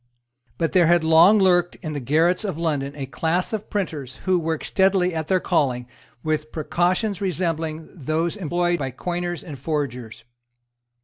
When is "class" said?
3.05-3.53